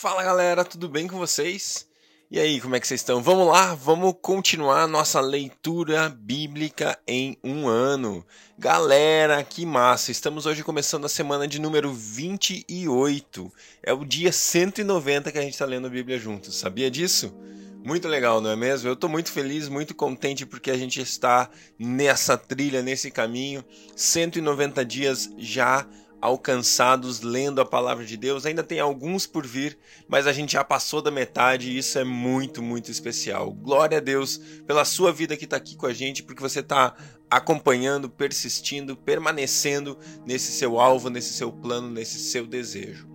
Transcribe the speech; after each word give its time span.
Fala 0.00 0.22
galera, 0.22 0.64
tudo 0.64 0.88
bem 0.88 1.08
com 1.08 1.18
vocês? 1.18 1.88
E 2.30 2.38
aí, 2.38 2.60
como 2.60 2.76
é 2.76 2.78
que 2.78 2.86
vocês 2.86 3.00
estão? 3.00 3.20
Vamos 3.20 3.48
lá, 3.48 3.74
vamos 3.74 4.14
continuar 4.22 4.86
nossa 4.86 5.20
leitura 5.20 6.08
bíblica 6.08 6.96
em 7.04 7.36
um 7.42 7.66
ano. 7.66 8.24
Galera, 8.56 9.42
que 9.42 9.66
massa! 9.66 10.12
Estamos 10.12 10.46
hoje 10.46 10.62
começando 10.62 11.04
a 11.04 11.08
semana 11.08 11.48
de 11.48 11.60
número 11.60 11.92
28. 11.92 13.52
É 13.82 13.92
o 13.92 14.04
dia 14.04 14.30
190 14.30 15.32
que 15.32 15.38
a 15.38 15.42
gente 15.42 15.54
está 15.54 15.66
lendo 15.66 15.88
a 15.88 15.90
Bíblia 15.90 16.16
juntos, 16.16 16.54
sabia 16.54 16.88
disso? 16.88 17.34
Muito 17.84 18.06
legal, 18.06 18.40
não 18.40 18.50
é 18.50 18.56
mesmo? 18.56 18.88
Eu 18.88 18.92
estou 18.92 19.10
muito 19.10 19.32
feliz, 19.32 19.68
muito 19.68 19.96
contente 19.96 20.46
porque 20.46 20.70
a 20.70 20.78
gente 20.78 21.00
está 21.00 21.50
nessa 21.76 22.38
trilha, 22.38 22.82
nesse 22.82 23.10
caminho. 23.10 23.64
190 23.96 24.84
dias 24.84 25.28
já 25.38 25.84
alcançados 26.20 27.20
lendo 27.20 27.60
a 27.60 27.64
palavra 27.64 28.04
de 28.04 28.16
Deus. 28.16 28.44
Ainda 28.44 28.62
tem 28.62 28.80
alguns 28.80 29.26
por 29.26 29.46
vir, 29.46 29.78
mas 30.08 30.26
a 30.26 30.32
gente 30.32 30.52
já 30.52 30.64
passou 30.64 31.00
da 31.00 31.10
metade 31.10 31.70
e 31.70 31.78
isso 31.78 31.98
é 31.98 32.04
muito, 32.04 32.62
muito 32.62 32.90
especial. 32.90 33.52
Glória 33.52 33.98
a 33.98 34.00
Deus 34.00 34.38
pela 34.66 34.84
sua 34.84 35.12
vida 35.12 35.36
que 35.36 35.44
está 35.44 35.56
aqui 35.56 35.76
com 35.76 35.86
a 35.86 35.92
gente, 35.92 36.22
porque 36.22 36.42
você 36.42 36.60
está 36.60 36.94
acompanhando, 37.30 38.08
persistindo, 38.08 38.96
permanecendo 38.96 39.98
nesse 40.24 40.52
seu 40.52 40.80
alvo, 40.80 41.10
nesse 41.10 41.32
seu 41.34 41.52
plano, 41.52 41.90
nesse 41.90 42.18
seu 42.18 42.46
desejo. 42.46 43.06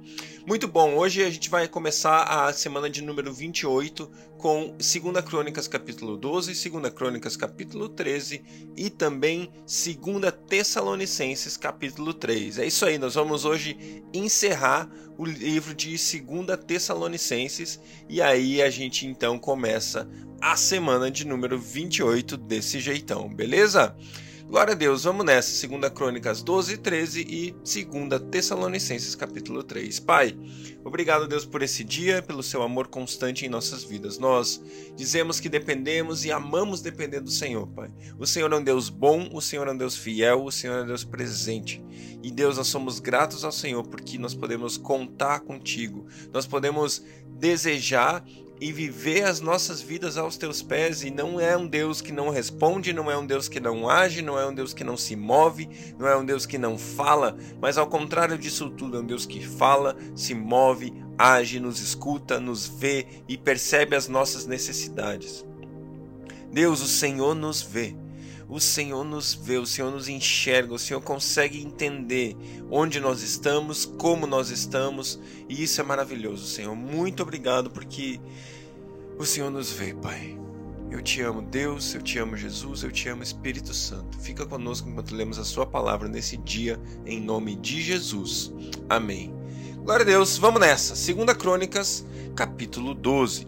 Muito 0.46 0.68
bom, 0.68 0.98
hoje 0.98 1.24
a 1.24 1.30
gente 1.30 1.50
vai 1.50 1.70
começar 1.70 2.24
a 2.24 2.52
semana 2.52 2.90
de 2.90 3.02
número 3.02 3.34
28 3.34 4.12
com 4.38 4.76
2 4.76 5.26
Crônicas 5.26 5.70
capítulo 5.70 6.18
12, 6.18 6.70
2 6.70 6.94
Crônicas 6.94 7.38
capítulo 7.38 7.88
13 7.88 8.44
e 8.76 8.90
também 8.90 9.50
2 9.62 10.34
Tessalonicenses 10.46 11.56
capítulo 11.56 12.14
3. 12.14 12.60
É 12.60 12.66
isso 12.66 12.86
aí, 12.86 12.98
nós 12.98 13.16
vamos 13.16 13.46
hoje 13.46 14.04
encerrar 14.14 14.92
o 15.18 15.24
livro 15.24 15.74
de 15.74 15.92
2 15.92 16.60
Tessalonicenses 16.68 17.80
e 18.10 18.22
aí 18.22 18.62
a 18.62 18.70
gente 18.70 19.08
então 19.08 19.40
começa 19.40 20.10
a 20.42 20.58
semana 20.58 21.10
de 21.10 21.26
número 21.26 21.58
28 21.58 22.36
desse 22.36 22.82
jeitão, 22.82 23.34
beleza? 23.34 23.96
Glória 24.48 24.74
a 24.74 24.76
Deus, 24.76 25.04
vamos 25.04 25.26
nessa. 25.26 25.68
2 25.68 25.92
Crônicas 25.94 26.44
12, 26.44 26.78
13 26.78 27.22
e 27.22 27.52
2 27.52 28.22
Tessalonicenses 28.30 29.16
capítulo 29.16 29.64
3. 29.64 30.00
Pai, 30.02 30.38
obrigado 30.84 31.28
Deus 31.28 31.46
por 31.46 31.64
esse 31.64 31.84
dia, 31.84 32.22
pelo 32.22 32.44
seu 32.44 32.62
amor 32.62 32.88
constante 32.88 33.46
em 33.46 33.50
nossas 33.50 33.84
vidas. 33.84 34.20
Nós 34.20 34.62
dizemos 34.96 35.40
que 35.40 35.50
dependemos 35.50 36.24
e 36.26 36.32
amamos 36.32 36.82
depender 36.82 37.22
do 37.22 37.32
Senhor, 37.32 37.68
Pai. 37.68 37.90
O 38.20 38.28
Senhor 38.28 38.52
é 38.52 38.56
um 38.56 38.64
Deus 38.64 38.90
bom, 38.90 39.30
o 39.34 39.42
Senhor 39.42 39.68
é 39.68 39.72
um 39.72 39.78
Deus 39.78 39.98
fiel, 39.98 40.44
o 40.44 40.52
Senhor 40.52 40.80
é 40.80 40.84
um 40.84 40.88
Deus 40.88 41.04
presente. 41.04 41.84
E 42.22 42.30
Deus, 42.30 42.58
nós 42.58 42.68
somos 42.68 43.00
gratos 43.00 43.44
ao 43.44 43.52
Senhor 43.52 43.84
porque 43.88 44.18
nós 44.18 44.36
podemos 44.36 44.78
contar 44.78 45.40
contigo. 45.40 46.06
Nós 46.32 46.46
podemos 46.46 47.04
desejar 47.28 48.24
e 48.60 48.72
viver 48.72 49.24
as 49.24 49.42
nossas 49.42 49.82
vidas 49.82 50.18
aos 50.18 50.38
teus 50.38 50.62
pés. 50.62 51.04
E 51.04 51.12
não 51.12 51.40
é 51.40 51.56
um 51.58 51.68
Deus 51.68 52.02
que 52.02 52.12
não 52.12 52.30
responde, 52.30 52.94
não 52.94 53.10
é 53.10 53.18
um 53.18 53.26
Deus 53.26 53.48
que 53.48 53.60
não 53.60 53.90
age, 53.90 54.22
não 54.22 54.40
é 54.40 54.46
um 54.48 54.54
Deus 54.54 54.74
que 54.74 54.84
não 54.84 54.98
se 54.98 55.16
move, 55.16 55.70
não 55.98 56.08
é 56.08 56.16
um 56.16 56.26
Deus 56.26 56.46
que 56.46 56.58
não 56.58 56.78
fala, 56.78 57.38
mas 57.62 57.78
ao 57.78 57.88
contrário 57.88 58.38
disso 58.38 58.70
tudo, 58.70 58.98
é 58.98 59.00
um 59.00 59.06
Deus 59.06 59.26
que 59.26 59.46
fala, 59.46 59.96
se 60.16 60.34
move, 60.34 60.94
age, 61.18 61.60
nos 61.60 61.80
escuta, 61.80 62.40
nos 62.40 62.68
vê 62.68 63.08
e 63.28 63.38
percebe 63.38 63.96
as 63.96 64.08
nossas 64.08 64.46
necessidades. 64.46 65.46
Deus, 66.52 66.82
o 66.82 66.88
Senhor 66.88 67.34
nos 67.34 67.62
vê 67.62 67.96
o 68.48 68.60
Senhor 68.60 69.04
nos 69.04 69.34
vê, 69.34 69.58
o 69.58 69.66
Senhor 69.66 69.92
nos 69.92 70.08
enxerga, 70.08 70.74
o 70.74 70.80
Senhor 70.80 71.02
consegue 71.02 71.62
entender 71.62 72.36
onde 72.70 73.00
nós 73.00 73.22
estamos, 73.22 73.86
como 73.86 74.28
nós 74.28 74.50
estamos, 74.50 75.20
e 75.48 75.64
isso 75.64 75.80
é 75.82 75.84
maravilhoso, 75.84 76.46
Senhor. 76.46 76.76
Muito 76.76 77.24
obrigado 77.24 77.70
porque 77.70 78.20
o 79.18 79.26
Senhor 79.26 79.50
nos 79.50 79.72
vê, 79.72 79.94
Pai. 79.94 80.38
Eu 80.92 81.02
te 81.02 81.22
amo, 81.22 81.42
Deus, 81.42 81.96
eu 81.96 82.04
te 82.04 82.20
amo, 82.20 82.38
Jesus, 82.38 82.84
eu 82.84 82.92
te 82.92 83.10
amo, 83.10 83.24
Espírito 83.24 83.74
Santo. 83.74 84.20
Fica 84.20 84.46
conosco 84.46 84.88
enquanto 84.88 85.16
lemos 85.16 85.40
a 85.40 85.44
Sua 85.44 85.66
palavra 85.66 86.08
nesse 86.08 86.38
dia, 86.38 86.80
em 87.06 87.20
nome 87.20 87.56
de 87.56 87.82
Jesus. 87.82 88.54
Amém. 88.88 89.34
Glória 89.84 90.04
a 90.04 90.06
Deus, 90.06 90.38
vamos 90.38 90.62
nessa. 90.62 90.96
Segunda 90.96 91.34
Crônicas, 91.34 92.06
capítulo 92.36 92.94
12. 92.94 93.48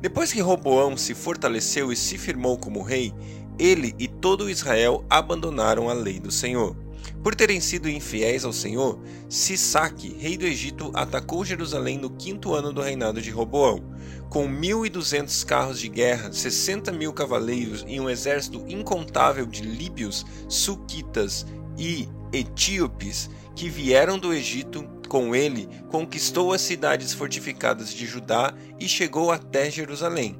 Depois 0.00 0.32
que 0.32 0.40
Roboão 0.40 0.96
se 0.96 1.14
fortaleceu 1.14 1.92
e 1.92 1.96
se 1.96 2.16
firmou 2.16 2.56
como 2.56 2.82
rei, 2.82 3.12
ele 3.58 3.94
e 3.98 4.08
todo 4.08 4.50
Israel 4.50 5.04
abandonaram 5.08 5.88
a 5.88 5.92
lei 5.92 6.18
do 6.18 6.30
Senhor. 6.30 6.76
Por 7.22 7.34
terem 7.34 7.60
sido 7.60 7.88
infiéis 7.88 8.44
ao 8.44 8.52
Senhor, 8.52 9.00
Sisaque, 9.28 10.16
rei 10.18 10.36
do 10.36 10.46
Egito, 10.46 10.90
atacou 10.94 11.44
Jerusalém 11.44 11.98
no 11.98 12.10
quinto 12.10 12.54
ano 12.54 12.72
do 12.72 12.80
reinado 12.80 13.20
de 13.20 13.30
Roboão. 13.30 13.82
Com 14.28 14.48
1.200 14.48 15.44
carros 15.44 15.80
de 15.80 15.88
guerra, 15.88 16.32
60 16.32 16.92
mil 16.92 17.12
cavaleiros 17.12 17.84
e 17.86 17.98
um 17.98 18.08
exército 18.08 18.64
incontável 18.68 19.46
de 19.46 19.62
líbios, 19.62 20.24
suquitas 20.48 21.46
e 21.78 22.08
etíopes 22.32 23.30
que 23.54 23.68
vieram 23.68 24.18
do 24.18 24.32
Egito 24.32 24.86
com 25.08 25.34
ele, 25.34 25.68
conquistou 25.88 26.52
as 26.52 26.60
cidades 26.60 27.12
fortificadas 27.12 27.92
de 27.92 28.06
Judá 28.06 28.52
e 28.78 28.88
chegou 28.88 29.30
até 29.30 29.70
Jerusalém. 29.70 30.38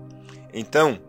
Então, 0.52 1.00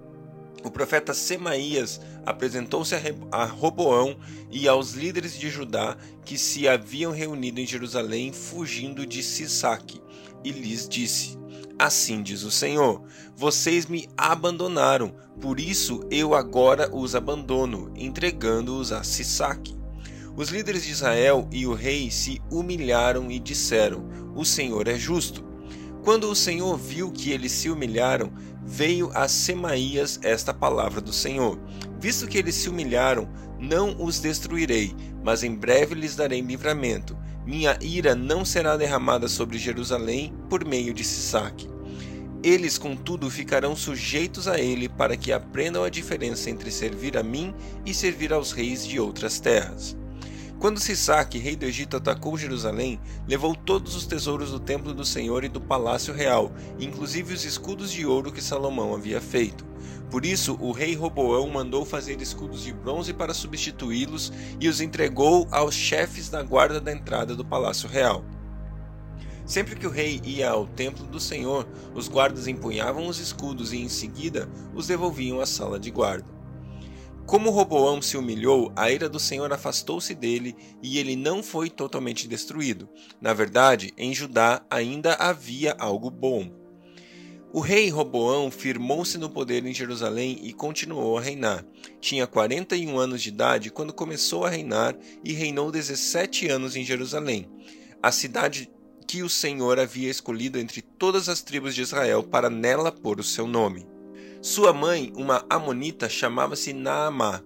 o 0.63 0.71
profeta 0.71 1.13
Semaías 1.13 2.01
apresentou-se 2.25 2.95
a 3.31 3.45
Roboão 3.45 4.17
e 4.51 4.67
aos 4.67 4.93
líderes 4.93 5.37
de 5.37 5.49
Judá 5.49 5.97
que 6.25 6.37
se 6.37 6.67
haviam 6.67 7.11
reunido 7.11 7.59
em 7.59 7.65
Jerusalém 7.65 8.33
fugindo 8.33 9.05
de 9.05 9.23
Sisaque, 9.23 10.01
e 10.43 10.51
lhes 10.51 10.87
disse: 10.87 11.37
Assim 11.79 12.23
diz 12.23 12.43
o 12.43 12.51
Senhor: 12.51 13.03
Vocês 13.35 13.85
me 13.85 14.09
abandonaram, 14.17 15.13
por 15.39 15.59
isso 15.59 16.01
eu 16.09 16.33
agora 16.33 16.93
os 16.93 17.15
abandono, 17.15 17.91
entregando-os 17.95 18.91
a 18.91 19.03
Sisaque. 19.03 19.77
Os 20.35 20.49
líderes 20.49 20.83
de 20.83 20.91
Israel 20.91 21.47
e 21.51 21.65
o 21.65 21.73
rei 21.73 22.11
se 22.11 22.41
humilharam 22.51 23.31
e 23.31 23.39
disseram: 23.39 24.07
O 24.35 24.43
Senhor 24.43 24.87
é 24.87 24.97
justo. 24.97 25.46
Quando 26.07 26.31
o 26.31 26.35
Senhor 26.35 26.77
viu 26.77 27.11
que 27.11 27.31
eles 27.31 27.51
se 27.51 27.69
humilharam, 27.69 28.31
veio 28.63 29.11
a 29.13 29.27
Semaías 29.27 30.17
esta 30.23 30.53
palavra 30.53 31.01
do 31.01 31.11
Senhor: 31.11 31.59
Visto 31.99 32.29
que 32.29 32.37
eles 32.37 32.55
se 32.55 32.69
humilharam, 32.69 33.27
não 33.59 34.01
os 34.01 34.17
destruirei, 34.17 34.95
mas 35.21 35.43
em 35.43 35.53
breve 35.53 35.95
lhes 35.95 36.15
darei 36.15 36.39
livramento. 36.39 37.17
Minha 37.45 37.77
ira 37.81 38.15
não 38.15 38.45
será 38.45 38.77
derramada 38.77 39.27
sobre 39.27 39.57
Jerusalém 39.57 40.33
por 40.49 40.63
meio 40.63 40.93
de 40.93 41.03
Sisaque. 41.03 41.67
Eles, 42.41 42.77
contudo, 42.77 43.29
ficarão 43.29 43.75
sujeitos 43.75 44.47
a 44.47 44.57
ele 44.57 44.87
para 44.87 45.17
que 45.17 45.33
aprendam 45.33 45.83
a 45.83 45.89
diferença 45.89 46.49
entre 46.49 46.71
servir 46.71 47.17
a 47.17 47.21
mim 47.21 47.53
e 47.85 47.93
servir 47.93 48.31
aos 48.31 48.53
reis 48.53 48.87
de 48.87 48.97
outras 48.97 49.41
terras. 49.41 49.97
Quando 50.59 50.79
Sisaque, 50.79 51.37
rei 51.37 51.55
do 51.55 51.67
Egito, 51.67 51.97
atacou 51.97 52.35
Jerusalém, 52.35 52.99
levou 53.27 53.55
todos 53.55 53.95
os 53.95 54.07
tesouros 54.07 54.49
do 54.49 54.59
templo 54.59 54.91
do 54.91 55.05
Senhor 55.05 55.43
e 55.43 55.49
do 55.49 55.61
palácio 55.61 56.11
real, 56.11 56.51
inclusive 56.79 57.31
os 57.31 57.45
escudos 57.45 57.91
de 57.91 58.07
ouro 58.07 58.31
que 58.31 58.41
Salomão 58.41 58.95
havia 58.95 59.21
feito. 59.21 59.63
Por 60.09 60.25
isso, 60.25 60.57
o 60.59 60.71
rei 60.71 60.95
Roboão 60.95 61.47
mandou 61.47 61.85
fazer 61.85 62.19
escudos 62.23 62.63
de 62.63 62.73
bronze 62.73 63.13
para 63.13 63.35
substituí-los 63.35 64.33
e 64.59 64.67
os 64.67 64.81
entregou 64.81 65.47
aos 65.51 65.75
chefes 65.75 66.27
da 66.27 66.41
guarda 66.41 66.81
da 66.81 66.91
entrada 66.91 67.35
do 67.35 67.45
palácio 67.45 67.87
real. 67.87 68.25
Sempre 69.45 69.75
que 69.75 69.85
o 69.85 69.91
rei 69.91 70.19
ia 70.23 70.49
ao 70.49 70.65
templo 70.65 71.05
do 71.05 71.19
Senhor, 71.19 71.67
os 71.93 72.07
guardas 72.07 72.47
empunhavam 72.47 73.07
os 73.07 73.19
escudos 73.19 73.73
e 73.73 73.77
em 73.77 73.89
seguida 73.89 74.49
os 74.73 74.87
devolviam 74.87 75.39
à 75.39 75.45
sala 75.45 75.79
de 75.79 75.91
guarda. 75.91 76.36
Como 77.27 77.49
Roboão 77.49 78.01
se 78.01 78.15
humilhou, 78.15 78.71
a 78.73 78.89
ira 78.89 79.09
do 79.09 79.19
Senhor 79.19 79.51
afastou-se 79.51 80.15
dele 80.15 80.55
e 80.81 80.97
ele 80.97 81.13
não 81.13 81.43
foi 81.43 81.69
totalmente 81.69 82.25
destruído. 82.25 82.87
Na 83.19 83.33
verdade, 83.33 83.93
em 83.97 84.13
Judá 84.13 84.65
ainda 84.69 85.13
havia 85.15 85.75
algo 85.77 86.09
bom. 86.09 86.49
O 87.51 87.59
rei 87.59 87.89
Roboão 87.89 88.49
firmou-se 88.49 89.17
no 89.17 89.29
poder 89.29 89.65
em 89.65 89.73
Jerusalém 89.73 90.39
e 90.41 90.53
continuou 90.53 91.17
a 91.17 91.21
reinar. 91.21 91.65
Tinha 91.99 92.25
41 92.25 92.97
anos 92.97 93.21
de 93.21 93.27
idade 93.27 93.71
quando 93.71 93.91
começou 93.91 94.45
a 94.45 94.49
reinar 94.49 94.95
e 95.21 95.33
reinou 95.33 95.69
17 95.69 96.47
anos 96.47 96.77
em 96.77 96.85
Jerusalém, 96.85 97.49
a 98.01 98.09
cidade 98.09 98.71
que 99.05 99.21
o 99.21 99.29
Senhor 99.29 99.79
havia 99.79 100.09
escolhido 100.09 100.57
entre 100.57 100.81
todas 100.81 101.27
as 101.27 101.41
tribos 101.41 101.75
de 101.75 101.81
Israel 101.81 102.23
para 102.23 102.49
nela 102.49 102.89
pôr 102.89 103.19
o 103.19 103.23
seu 103.23 103.45
nome. 103.45 103.96
Sua 104.47 104.71
mãe, 104.71 105.11
uma 105.17 105.45
amonita, 105.49 106.07
chamava-se 106.07 106.71
Naamá. 106.71 107.43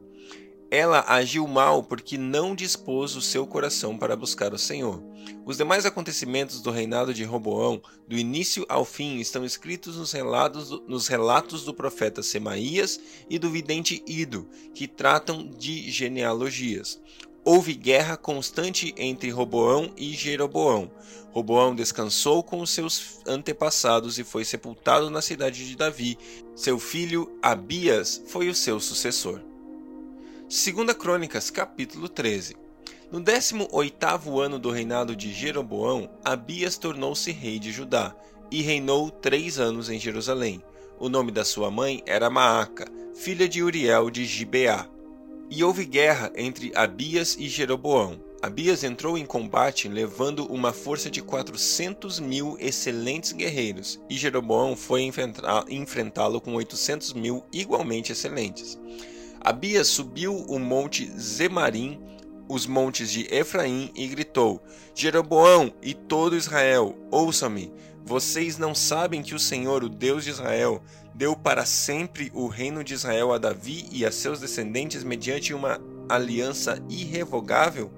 Ela 0.70 1.04
agiu 1.08 1.48
mal 1.48 1.82
porque 1.82 2.16
não 2.16 2.54
dispôs 2.54 3.16
o 3.16 3.22
seu 3.24 3.48
coração 3.48 3.98
para 3.98 4.16
buscar 4.16 4.54
o 4.54 4.58
Senhor. 4.60 5.02
Os 5.44 5.58
demais 5.58 5.84
acontecimentos 5.88 6.62
do 6.62 6.70
reinado 6.70 7.12
de 7.12 7.24
Roboão, 7.24 7.82
do 8.08 8.16
início 8.16 8.68
ao 8.70 8.86
fim, 8.86 9.18
estão 9.18 9.44
escritos 9.44 9.98
nos 9.98 10.12
relatos, 10.12 10.70
do, 10.70 10.84
nos 10.88 11.08
relatos 11.08 11.66
do 11.66 11.74
profeta 11.74 12.22
Semaías 12.22 13.00
e 13.28 13.40
do 13.40 13.50
vidente 13.50 14.04
Ido, 14.06 14.48
que 14.76 14.88
tratam 14.88 15.50
de 15.50 15.90
genealogias. 15.90 17.02
houve 17.44 17.74
guerra 17.74 18.16
constante 18.16 18.94
entre 18.96 19.32
Roboão 19.32 19.92
e 19.98 20.14
Jeroboão. 20.14 20.92
Roboão 21.32 21.74
descansou 21.74 22.44
com 22.44 22.60
os 22.60 22.70
seus 22.70 23.20
antepassados 23.26 24.20
e 24.20 24.24
foi 24.24 24.44
sepultado 24.44 25.10
na 25.10 25.22
cidade 25.22 25.66
de 25.66 25.76
Davi. 25.76 26.18
Seu 26.62 26.78
filho 26.78 27.28
Abias 27.42 28.22
foi 28.28 28.48
o 28.48 28.54
seu 28.54 28.80
sucessor. 28.80 29.42
2 30.48 30.94
Crônicas, 30.94 31.50
capítulo 31.50 32.08
13. 32.08 32.56
No 33.12 33.20
18º 33.20 34.40
ano 34.40 34.60
do 34.60 34.70
reinado 34.70 35.16
de 35.16 35.34
Jeroboão, 35.34 36.08
Abias 36.24 36.78
tornou-se 36.78 37.32
rei 37.32 37.58
de 37.58 37.72
Judá 37.72 38.16
e 38.52 38.62
reinou 38.62 39.10
três 39.10 39.58
anos 39.58 39.90
em 39.90 40.00
Jerusalém. 40.00 40.62
O 41.00 41.10
nome 41.10 41.32
da 41.32 41.44
sua 41.44 41.72
mãe 41.72 42.04
era 42.06 42.30
Maaca, 42.30 42.86
filha 43.16 43.50
de 43.50 43.64
Uriel 43.64 44.12
de 44.12 44.24
Gibeá. 44.24 44.88
E 45.50 45.64
houve 45.64 45.84
guerra 45.84 46.32
entre 46.36 46.72
Abias 46.76 47.36
e 47.40 47.50
Jeroboão. 47.50 48.22
Abias 48.42 48.84
entrou 48.84 49.20
em 49.20 49.26
combate 49.26 49.88
levando 49.88 50.52
uma 50.52 50.74
força 50.74 51.12
de 51.12 51.22
400 51.22 52.20
mil 52.20 52.58
excelentes 52.60 53.32
guerreiros, 53.34 54.02
e 54.10 54.18
Jeroboão 54.18 54.76
foi 54.76 55.04
enfrentá-lo 55.70 56.42
com 56.42 56.56
800 56.56 57.14
mil 57.14 57.46
igualmente 57.54 58.12
excelentes. 58.12 58.80
Abias 59.40 59.88
subiu 59.88 60.36
o 60.36 60.58
monte 60.58 61.06
Zemarim, 61.20 62.02
os 62.50 62.66
montes 62.66 63.12
de 63.12 63.28
Efraim, 63.32 63.92
e 63.96 64.08
gritou: 64.08 64.60
Jeroboão 64.96 65.72
e 65.80 65.94
todo 65.94 66.36
Israel, 66.36 66.98
ouçam-me. 67.12 67.72
Vocês 68.04 68.58
não 68.58 68.74
sabem 68.74 69.22
que 69.22 69.36
o 69.36 69.40
Senhor, 69.40 69.84
o 69.84 69.90
Deus 69.90 70.24
de 70.24 70.32
Israel, 70.32 70.82
deu 71.14 71.36
para 71.36 71.64
sempre 71.64 72.32
o 72.34 72.48
reino 72.48 72.84
de 72.84 72.96
Israel 72.96 73.32
a 73.32 73.38
Davi 73.38 73.88
e 73.92 74.04
a 74.04 74.12
seus 74.12 74.40
descendentes 74.40 75.04
mediante 75.04 75.54
uma 75.54 75.80
aliança 76.10 76.84
irrevogável? 76.90 77.92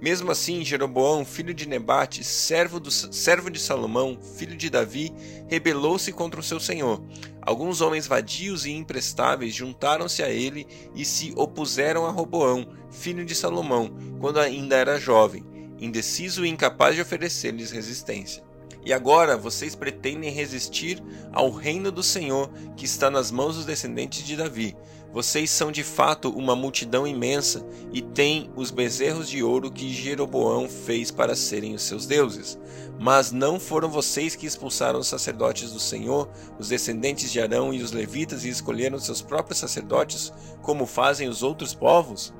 Mesmo 0.00 0.30
assim, 0.30 0.64
Jeroboão, 0.64 1.24
filho 1.24 1.52
de 1.52 1.66
Nebate, 1.66 2.22
servo, 2.22 2.78
do, 2.78 2.90
servo 2.90 3.50
de 3.50 3.58
Salomão, 3.58 4.16
filho 4.36 4.56
de 4.56 4.70
Davi, 4.70 5.12
rebelou-se 5.48 6.12
contra 6.12 6.38
o 6.38 6.42
seu 6.42 6.60
senhor. 6.60 7.02
Alguns 7.42 7.80
homens 7.80 8.06
vadios 8.06 8.64
e 8.64 8.70
imprestáveis 8.70 9.54
juntaram-se 9.54 10.22
a 10.22 10.28
ele 10.28 10.66
e 10.94 11.04
se 11.04 11.32
opuseram 11.34 12.06
a 12.06 12.10
Roboão, 12.10 12.68
filho 12.90 13.24
de 13.24 13.34
Salomão, 13.34 13.90
quando 14.20 14.38
ainda 14.38 14.76
era 14.76 15.00
jovem, 15.00 15.44
indeciso 15.80 16.46
e 16.46 16.48
incapaz 16.48 16.94
de 16.94 17.02
oferecer-lhes 17.02 17.72
resistência. 17.72 18.46
E 18.84 18.92
agora 18.92 19.36
vocês 19.36 19.74
pretendem 19.74 20.30
resistir 20.30 21.02
ao 21.32 21.50
reino 21.50 21.90
do 21.90 22.02
Senhor 22.02 22.50
que 22.76 22.84
está 22.84 23.10
nas 23.10 23.30
mãos 23.30 23.56
dos 23.56 23.64
descendentes 23.64 24.24
de 24.24 24.36
Davi. 24.36 24.76
Vocês 25.12 25.50
são 25.50 25.72
de 25.72 25.82
fato 25.82 26.28
uma 26.30 26.54
multidão 26.54 27.06
imensa 27.06 27.64
e 27.92 28.02
têm 28.02 28.50
os 28.54 28.70
bezerros 28.70 29.28
de 29.28 29.42
ouro 29.42 29.70
que 29.70 29.92
Jeroboão 29.92 30.68
fez 30.68 31.10
para 31.10 31.34
serem 31.34 31.74
os 31.74 31.82
seus 31.82 32.06
deuses. 32.06 32.58
Mas 33.00 33.32
não 33.32 33.58
foram 33.58 33.88
vocês 33.88 34.36
que 34.36 34.46
expulsaram 34.46 35.00
os 35.00 35.08
sacerdotes 35.08 35.72
do 35.72 35.80
Senhor, 35.80 36.28
os 36.58 36.68
descendentes 36.68 37.32
de 37.32 37.40
Arão 37.40 37.72
e 37.72 37.82
os 37.82 37.92
levitas, 37.92 38.44
e 38.44 38.50
escolheram 38.50 38.98
seus 38.98 39.22
próprios 39.22 39.58
sacerdotes, 39.58 40.32
como 40.60 40.84
fazem 40.84 41.28
os 41.28 41.42
outros 41.42 41.74
povos? 41.74 42.34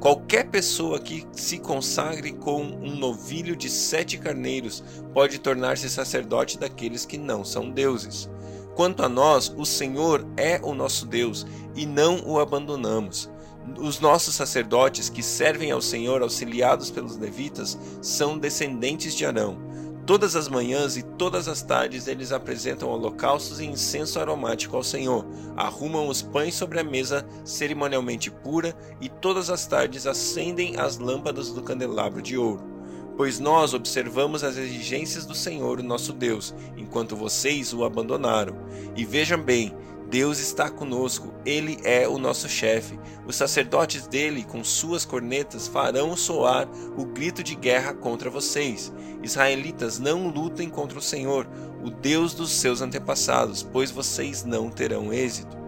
Qualquer 0.00 0.50
pessoa 0.50 0.98
que 0.98 1.26
se 1.32 1.58
consagre 1.58 2.32
com 2.32 2.62
um 2.62 2.96
novilho 2.96 3.56
de 3.56 3.70
sete 3.70 4.18
carneiros 4.18 4.82
pode 5.12 5.38
tornar-se 5.38 5.88
sacerdote 5.88 6.58
daqueles 6.58 7.06
que 7.06 7.16
não 7.16 7.44
são 7.44 7.70
deuses. 7.70 8.28
Quanto 8.74 9.04
a 9.04 9.08
nós, 9.08 9.54
o 9.56 9.64
Senhor 9.64 10.26
é 10.36 10.60
o 10.62 10.74
nosso 10.74 11.06
Deus 11.06 11.46
e 11.76 11.86
não 11.86 12.20
o 12.26 12.40
abandonamos. 12.40 13.30
Os 13.78 14.00
nossos 14.00 14.34
sacerdotes 14.34 15.08
que 15.08 15.22
servem 15.22 15.70
ao 15.70 15.80
Senhor, 15.80 16.22
auxiliados 16.22 16.90
pelos 16.90 17.16
levitas, 17.16 17.78
são 18.02 18.36
descendentes 18.36 19.14
de 19.14 19.24
Arão. 19.24 19.56
Todas 20.04 20.36
as 20.36 20.48
manhãs 20.48 20.98
e 20.98 21.02
todas 21.02 21.48
as 21.48 21.62
tardes 21.62 22.06
eles 22.06 22.30
apresentam 22.30 22.90
holocaustos 22.90 23.58
e 23.58 23.64
incenso 23.64 24.20
aromático 24.20 24.76
ao 24.76 24.82
Senhor, 24.82 25.24
arrumam 25.56 26.08
os 26.08 26.20
pães 26.20 26.54
sobre 26.54 26.78
a 26.78 26.84
mesa 26.84 27.24
cerimonialmente 27.42 28.30
pura 28.30 28.76
e 29.00 29.08
todas 29.08 29.48
as 29.48 29.66
tardes 29.66 30.06
acendem 30.06 30.76
as 30.76 30.98
lâmpadas 30.98 31.50
do 31.52 31.62
candelabro 31.62 32.20
de 32.20 32.36
ouro. 32.36 32.73
Pois 33.16 33.38
nós 33.38 33.74
observamos 33.74 34.42
as 34.42 34.56
exigências 34.56 35.24
do 35.24 35.34
Senhor, 35.34 35.82
nosso 35.82 36.12
Deus, 36.12 36.54
enquanto 36.76 37.16
vocês 37.16 37.72
o 37.72 37.84
abandonaram. 37.84 38.56
E 38.96 39.04
vejam 39.04 39.40
bem, 39.40 39.72
Deus 40.10 40.38
está 40.38 40.70
conosco, 40.70 41.32
Ele 41.44 41.78
é 41.82 42.06
o 42.06 42.18
nosso 42.18 42.48
chefe. 42.48 42.98
Os 43.26 43.36
sacerdotes 43.36 44.06
dele, 44.06 44.44
com 44.44 44.62
suas 44.62 45.04
cornetas, 45.04 45.66
farão 45.66 46.16
soar 46.16 46.68
o 46.96 47.04
grito 47.04 47.42
de 47.42 47.54
guerra 47.54 47.94
contra 47.94 48.30
vocês. 48.30 48.92
Israelitas, 49.22 49.98
não 49.98 50.28
lutem 50.28 50.68
contra 50.68 50.98
o 50.98 51.02
Senhor, 51.02 51.48
o 51.84 51.90
Deus 51.90 52.34
dos 52.34 52.50
seus 52.50 52.80
antepassados, 52.80 53.62
pois 53.62 53.90
vocês 53.90 54.44
não 54.44 54.70
terão 54.70 55.12
êxito. 55.12 55.63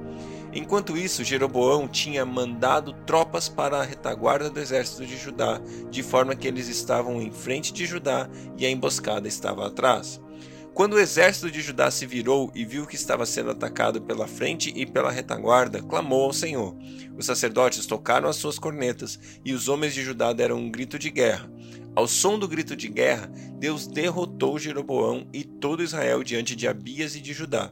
Enquanto 0.56 0.96
isso, 0.96 1.22
Jeroboão 1.22 1.86
tinha 1.86 2.24
mandado 2.24 2.94
tropas 3.04 3.46
para 3.46 3.76
a 3.76 3.82
retaguarda 3.82 4.48
do 4.48 4.58
exército 4.58 5.04
de 5.04 5.14
Judá, 5.14 5.60
de 5.90 6.02
forma 6.02 6.34
que 6.34 6.48
eles 6.48 6.66
estavam 6.66 7.20
em 7.20 7.30
frente 7.30 7.74
de 7.74 7.84
Judá 7.84 8.26
e 8.56 8.64
a 8.64 8.70
emboscada 8.70 9.28
estava 9.28 9.66
atrás. 9.66 10.18
Quando 10.72 10.94
o 10.94 10.98
exército 10.98 11.50
de 11.50 11.60
Judá 11.60 11.90
se 11.90 12.06
virou 12.06 12.50
e 12.54 12.64
viu 12.64 12.86
que 12.86 12.96
estava 12.96 13.26
sendo 13.26 13.50
atacado 13.50 14.00
pela 14.00 14.26
frente 14.26 14.72
e 14.74 14.86
pela 14.86 15.10
retaguarda, 15.10 15.82
clamou 15.82 16.24
ao 16.24 16.32
Senhor. 16.32 16.74
Os 17.18 17.26
sacerdotes 17.26 17.84
tocaram 17.84 18.26
as 18.26 18.36
suas 18.36 18.58
cornetas 18.58 19.20
e 19.44 19.52
os 19.52 19.68
homens 19.68 19.92
de 19.92 20.02
Judá 20.02 20.32
deram 20.32 20.56
um 20.56 20.70
grito 20.70 20.98
de 20.98 21.10
guerra. 21.10 21.50
Ao 21.94 22.08
som 22.08 22.38
do 22.38 22.48
grito 22.48 22.74
de 22.74 22.88
guerra, 22.88 23.30
Deus 23.58 23.86
derrotou 23.86 24.58
Jeroboão 24.58 25.28
e 25.34 25.44
todo 25.44 25.82
Israel 25.82 26.24
diante 26.24 26.56
de 26.56 26.66
Abias 26.66 27.14
e 27.14 27.20
de 27.20 27.34
Judá. 27.34 27.70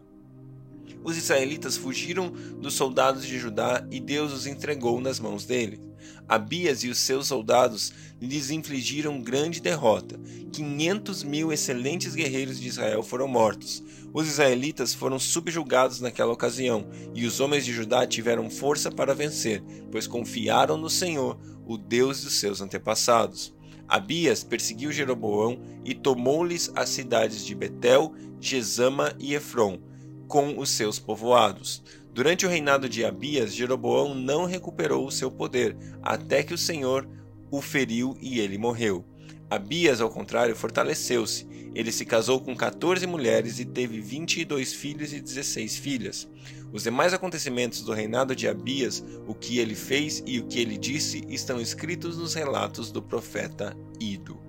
Os 1.02 1.16
israelitas 1.16 1.76
fugiram 1.76 2.30
dos 2.60 2.74
soldados 2.74 3.26
de 3.26 3.38
Judá 3.38 3.86
e 3.90 4.00
Deus 4.00 4.32
os 4.32 4.46
entregou 4.46 5.00
nas 5.00 5.20
mãos 5.20 5.44
deles. 5.44 5.80
Abias 6.28 6.82
e 6.82 6.88
os 6.88 6.98
seus 6.98 7.26
soldados 7.26 7.92
lhes 8.20 8.50
infligiram 8.50 9.20
grande 9.20 9.60
derrota. 9.60 10.18
500 10.52 11.22
mil 11.22 11.52
excelentes 11.52 12.14
guerreiros 12.14 12.58
de 12.58 12.68
Israel 12.68 13.02
foram 13.02 13.28
mortos. 13.28 13.82
Os 14.12 14.28
israelitas 14.28 14.94
foram 14.94 15.18
subjugados 15.18 16.00
naquela 16.00 16.32
ocasião, 16.32 16.86
e 17.14 17.26
os 17.26 17.40
homens 17.40 17.64
de 17.64 17.72
Judá 17.72 18.06
tiveram 18.06 18.48
força 18.48 18.90
para 18.90 19.14
vencer, 19.14 19.62
pois 19.90 20.06
confiaram 20.06 20.76
no 20.76 20.88
Senhor, 20.88 21.38
o 21.66 21.76
Deus 21.76 22.22
dos 22.22 22.34
seus 22.34 22.60
antepassados. 22.60 23.54
Abias 23.88 24.42
perseguiu 24.42 24.92
Jeroboão 24.92 25.60
e 25.84 25.94
tomou-lhes 25.94 26.70
as 26.74 26.88
cidades 26.88 27.44
de 27.44 27.54
Betel, 27.54 28.14
Gesama 28.40 29.14
e 29.18 29.34
Efron, 29.34 29.78
com 30.28 30.58
os 30.58 30.70
seus 30.70 30.98
povoados. 30.98 31.82
Durante 32.12 32.46
o 32.46 32.48
reinado 32.48 32.88
de 32.88 33.04
Abias, 33.04 33.54
Jeroboão 33.54 34.14
não 34.14 34.44
recuperou 34.44 35.06
o 35.06 35.12
seu 35.12 35.30
poder, 35.30 35.76
até 36.02 36.42
que 36.42 36.54
o 36.54 36.58
Senhor 36.58 37.08
o 37.50 37.60
feriu 37.60 38.16
e 38.20 38.38
ele 38.38 38.58
morreu. 38.58 39.04
Abias, 39.50 40.00
ao 40.00 40.10
contrário, 40.10 40.56
fortaleceu-se. 40.56 41.46
Ele 41.74 41.90
se 41.90 42.04
casou 42.04 42.40
com 42.40 42.54
14 42.54 43.06
mulheres 43.06 43.58
e 43.58 43.64
teve 43.64 44.00
22 44.00 44.72
filhos 44.72 45.12
e 45.12 45.20
16 45.20 45.76
filhas. 45.76 46.28
Os 46.72 46.84
demais 46.84 47.12
acontecimentos 47.12 47.82
do 47.82 47.92
reinado 47.92 48.34
de 48.34 48.48
Abias, 48.48 49.04
o 49.26 49.34
que 49.34 49.58
ele 49.58 49.74
fez 49.74 50.22
e 50.26 50.38
o 50.38 50.46
que 50.46 50.60
ele 50.60 50.78
disse, 50.78 51.24
estão 51.28 51.60
escritos 51.60 52.16
nos 52.18 52.34
relatos 52.34 52.90
do 52.90 53.02
profeta 53.02 53.76
Ido. 54.00 54.43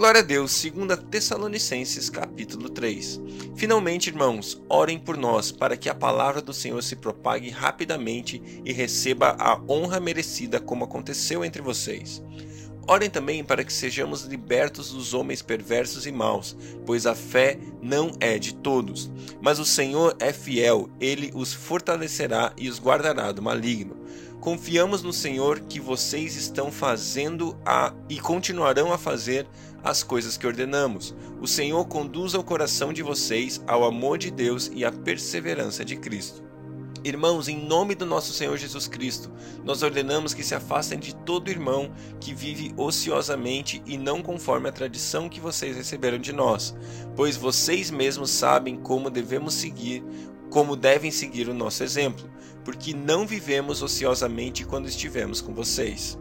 Glória 0.00 0.22
a 0.22 0.24
Deus, 0.24 0.62
2 0.62 0.98
Tessalonicenses 1.10 2.08
capítulo 2.08 2.70
3. 2.70 3.20
Finalmente, 3.54 4.08
irmãos, 4.08 4.58
orem 4.66 4.98
por 4.98 5.14
nós, 5.14 5.52
para 5.52 5.76
que 5.76 5.90
a 5.90 5.94
palavra 5.94 6.40
do 6.40 6.54
Senhor 6.54 6.82
se 6.82 6.96
propague 6.96 7.50
rapidamente 7.50 8.62
e 8.64 8.72
receba 8.72 9.36
a 9.38 9.60
honra 9.68 10.00
merecida 10.00 10.58
como 10.58 10.86
aconteceu 10.86 11.44
entre 11.44 11.60
vocês. 11.60 12.22
Orem 12.88 13.10
também 13.10 13.44
para 13.44 13.62
que 13.62 13.70
sejamos 13.70 14.24
libertos 14.24 14.90
dos 14.90 15.12
homens 15.12 15.42
perversos 15.42 16.06
e 16.06 16.12
maus, 16.12 16.56
pois 16.86 17.04
a 17.04 17.14
fé 17.14 17.58
não 17.82 18.10
é 18.20 18.38
de 18.38 18.54
todos. 18.54 19.10
Mas 19.42 19.58
o 19.58 19.66
Senhor 19.66 20.16
é 20.18 20.32
fiel, 20.32 20.88
ele 20.98 21.30
os 21.34 21.52
fortalecerá 21.52 22.54
e 22.56 22.70
os 22.70 22.80
guardará 22.80 23.32
do 23.32 23.42
maligno. 23.42 24.00
Confiamos 24.40 25.02
no 25.02 25.12
Senhor 25.12 25.60
que 25.60 25.78
vocês 25.78 26.34
estão 26.34 26.72
fazendo 26.72 27.54
a 27.64 27.92
e 28.08 28.18
continuarão 28.18 28.90
a 28.90 28.96
fazer 28.96 29.46
as 29.82 30.02
coisas 30.02 30.36
que 30.36 30.46
ordenamos. 30.46 31.14
O 31.40 31.46
Senhor 31.46 31.84
conduza 31.86 32.38
o 32.38 32.44
coração 32.44 32.92
de 32.92 33.02
vocês 33.02 33.62
ao 33.66 33.84
amor 33.84 34.18
de 34.18 34.30
Deus 34.30 34.70
e 34.74 34.84
à 34.84 34.92
perseverança 34.92 35.84
de 35.84 35.96
Cristo. 35.96 36.42
Irmãos, 37.02 37.48
em 37.48 37.56
nome 37.56 37.94
do 37.94 38.04
nosso 38.04 38.32
Senhor 38.32 38.56
Jesus 38.58 38.86
Cristo, 38.86 39.32
nós 39.64 39.82
ordenamos 39.82 40.34
que 40.34 40.44
se 40.44 40.54
afastem 40.54 40.98
de 40.98 41.14
todo 41.14 41.50
irmão 41.50 41.90
que 42.20 42.34
vive 42.34 42.74
ociosamente 42.76 43.82
e 43.86 43.96
não 43.96 44.22
conforme 44.22 44.68
a 44.68 44.72
tradição 44.72 45.28
que 45.28 45.40
vocês 45.40 45.76
receberam 45.76 46.18
de 46.18 46.32
nós, 46.32 46.76
pois 47.16 47.36
vocês 47.36 47.90
mesmos 47.90 48.30
sabem 48.30 48.76
como 48.76 49.08
devemos 49.08 49.54
seguir, 49.54 50.04
como 50.50 50.76
devem 50.76 51.10
seguir 51.10 51.48
o 51.48 51.54
nosso 51.54 51.82
exemplo 51.82 52.28
porque 52.64 52.94
não 52.94 53.26
vivemos 53.26 53.82
ociosamente 53.82 54.64
quando 54.64 54.88
estivemos 54.88 55.40
com 55.40 55.52
vocês. 55.54 56.18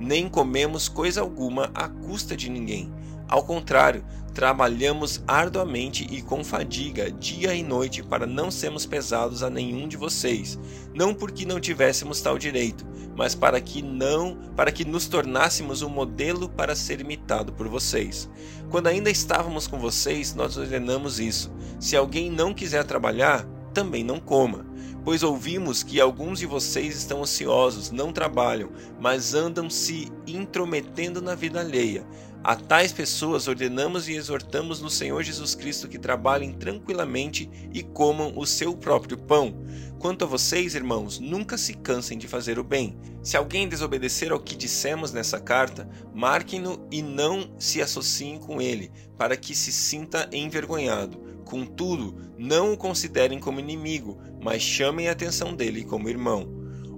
nem 0.00 0.28
comemos 0.28 0.88
coisa 0.88 1.20
alguma 1.20 1.72
à 1.74 1.88
custa 1.88 2.36
de 2.36 2.48
ninguém. 2.48 2.94
Ao 3.28 3.42
contrário, 3.42 4.04
trabalhamos 4.32 5.22
arduamente 5.26 6.06
e 6.10 6.22
com 6.22 6.42
fadiga, 6.42 7.10
dia 7.10 7.54
e 7.54 7.62
noite, 7.62 8.02
para 8.02 8.26
não 8.26 8.50
sermos 8.50 8.86
pesados 8.86 9.42
a 9.42 9.50
nenhum 9.50 9.86
de 9.86 9.96
vocês, 9.96 10.58
não 10.94 11.12
porque 11.12 11.44
não 11.44 11.60
tivéssemos 11.60 12.20
tal 12.20 12.38
direito, 12.38 12.86
mas 13.16 13.34
para 13.34 13.60
que 13.60 13.82
não, 13.82 14.38
para 14.56 14.70
que 14.70 14.84
nos 14.84 15.06
tornássemos 15.06 15.82
um 15.82 15.88
modelo 15.88 16.48
para 16.48 16.76
ser 16.76 17.00
imitado 17.00 17.52
por 17.52 17.68
vocês. 17.68 18.30
Quando 18.70 18.86
ainda 18.86 19.10
estávamos 19.10 19.66
com 19.66 19.78
vocês, 19.78 20.34
nós 20.34 20.56
ordenamos 20.56 21.18
isso: 21.18 21.52
se 21.80 21.96
alguém 21.96 22.30
não 22.30 22.54
quiser 22.54 22.84
trabalhar, 22.84 23.44
também 23.74 24.04
não 24.04 24.20
coma. 24.20 24.66
Pois 25.04 25.22
ouvimos 25.22 25.82
que 25.82 26.00
alguns 26.00 26.38
de 26.38 26.46
vocês 26.46 26.96
estão 26.96 27.20
ociosos, 27.22 27.90
não 27.90 28.12
trabalham, 28.12 28.70
mas 29.00 29.34
andam 29.34 29.70
se 29.70 30.12
intrometendo 30.26 31.22
na 31.22 31.34
vida 31.34 31.60
alheia. 31.60 32.04
A 32.42 32.54
tais 32.54 32.92
pessoas 32.92 33.48
ordenamos 33.48 34.08
e 34.08 34.14
exortamos 34.14 34.80
no 34.80 34.88
Senhor 34.88 35.22
Jesus 35.22 35.54
Cristo 35.56 35.88
que 35.88 35.98
trabalhem 35.98 36.52
tranquilamente 36.52 37.50
e 37.74 37.82
comam 37.82 38.32
o 38.36 38.46
seu 38.46 38.76
próprio 38.76 39.18
pão. 39.18 39.54
Quanto 39.98 40.24
a 40.24 40.28
vocês, 40.28 40.76
irmãos, 40.76 41.18
nunca 41.18 41.58
se 41.58 41.74
cansem 41.74 42.16
de 42.16 42.28
fazer 42.28 42.58
o 42.58 42.64
bem. 42.64 42.96
Se 43.22 43.36
alguém 43.36 43.68
desobedecer 43.68 44.30
ao 44.30 44.38
que 44.38 44.56
dissemos 44.56 45.12
nessa 45.12 45.40
carta, 45.40 45.88
marquem-no 46.14 46.86
e 46.92 47.02
não 47.02 47.54
se 47.58 47.82
associem 47.82 48.38
com 48.38 48.62
ele, 48.62 48.92
para 49.18 49.36
que 49.36 49.54
se 49.54 49.72
sinta 49.72 50.30
envergonhado. 50.32 51.18
Contudo, 51.44 52.14
não 52.38 52.72
o 52.72 52.76
considerem 52.76 53.40
como 53.40 53.58
inimigo, 53.58 54.16
mas 54.40 54.62
chamem 54.62 55.08
a 55.08 55.12
atenção 55.12 55.54
dele 55.54 55.84
como 55.84 56.08
irmão. 56.08 56.48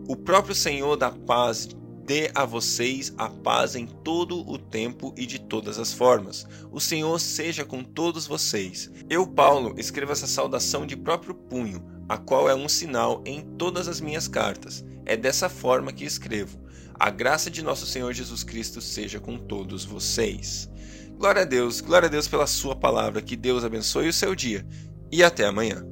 O 0.07 0.15
próprio 0.15 0.55
Senhor 0.55 0.97
da 0.97 1.11
paz 1.11 1.69
dê 2.11 2.29
a 2.35 2.45
vocês 2.45 3.15
a 3.17 3.31
paz 3.31 3.77
em 3.77 3.87
todo 3.87 4.41
o 4.51 4.59
tempo 4.59 5.15
e 5.17 5.25
de 5.25 5.39
todas 5.39 5.79
as 5.79 5.93
formas. 5.93 6.45
O 6.73 6.81
Senhor 6.81 7.21
seja 7.21 7.65
com 7.65 7.85
todos 7.85 8.27
vocês. 8.27 8.91
Eu, 9.09 9.25
Paulo, 9.25 9.77
escrevo 9.79 10.11
essa 10.11 10.27
saudação 10.27 10.85
de 10.85 10.97
próprio 10.97 11.37
punho, 11.37 11.87
a 12.09 12.19
qual 12.19 12.51
é 12.51 12.55
um 12.55 12.69
sinal 12.69 13.23
em 13.25 13.43
todas 13.57 13.87
as 13.87 14.01
minhas 14.01 14.27
cartas. 14.27 14.85
É 15.07 15.17
dessa 15.17 15.49
forma 15.49 15.93
que 15.93 16.05
escrevo. 16.05 16.59
A 16.99 17.11
graça 17.11 17.49
de 17.49 17.63
nosso 17.63 17.87
Senhor 17.87 18.13
Jesus 18.13 18.43
Cristo 18.43 18.81
seja 18.81 19.21
com 19.21 19.39
todos 19.39 19.85
vocês. 19.85 20.69
Glória 21.17 21.43
a 21.43 21.45
Deus, 21.45 21.81
glória 21.81 22.09
a 22.09 22.11
Deus 22.11 22.27
pela 22.27 22.49
Sua 22.49 22.75
palavra. 22.75 23.23
Que 23.23 23.37
Deus 23.37 23.63
abençoe 23.63 24.09
o 24.09 24.13
seu 24.13 24.35
dia 24.35 24.67
e 25.13 25.23
até 25.23 25.47
amanhã. 25.47 25.87